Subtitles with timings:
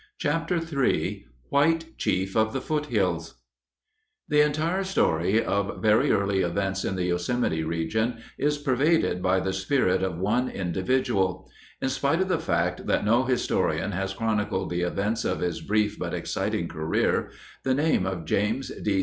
[0.17, 3.35] CHAPTER III WHITE CHIEF OF THE FOOTHILLS
[4.27, 9.53] The entire story of very early events in the Yosemite region is pervaded by the
[9.53, 11.47] spirit of one individual.
[11.83, 15.99] In spite of the fact that no historian has chronicled the events of his brief
[15.99, 17.29] but exciting career,
[17.63, 18.99] the name of James D.